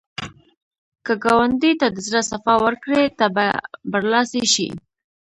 [1.05, 3.45] که ګاونډي ته د زړه صفا ورکړې، ته به
[3.91, 4.67] برلاسی شې